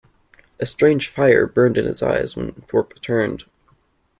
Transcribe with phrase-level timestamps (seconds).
[0.59, 3.43] A strange fire burned in his eyes when Thorpe turned.